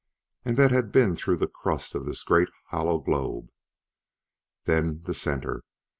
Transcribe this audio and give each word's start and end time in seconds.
And 0.43 0.57
that 0.57 0.71
had 0.71 0.91
been 0.91 1.15
through 1.15 1.35
the 1.37 1.47
crust 1.47 1.93
of 1.93 2.07
this 2.07 2.23
great, 2.23 2.49
hollow 2.69 2.97
globe. 2.97 3.51
Then 4.65 5.03
the 5.03 5.13
center! 5.13 5.63